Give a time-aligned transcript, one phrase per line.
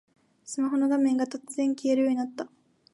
[0.43, 2.49] スマホの画面が突然消えるようになった